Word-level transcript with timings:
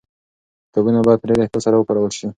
کتابونه 0.67 0.99
باید 1.05 1.19
په 1.21 1.27
ډېر 1.29 1.39
احتیاط 1.41 1.63
سره 1.65 1.75
وکارول 1.77 2.11
سي. 2.17 2.25